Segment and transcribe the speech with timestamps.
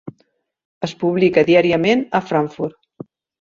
[0.87, 3.09] Es publica diàriament a Frankfurt.